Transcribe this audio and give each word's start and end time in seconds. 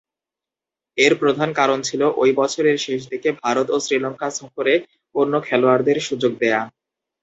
এর 0.97 1.13
প্রধান 1.21 1.49
কারণ 1.53 1.79
ছিল, 1.81 2.01
ঐ 2.17 2.33
বছরের 2.35 2.77
শেষদিকে 2.77 3.29
ভারত 3.41 3.67
ও 3.71 3.85
শ্রীলঙ্কা 3.85 4.27
সফরে 4.39 4.73
অন্য 5.15 5.33
খেলোয়াড়দেরকে 5.47 6.07
সুযোগ 6.09 6.31
দেয়া। 6.41 6.61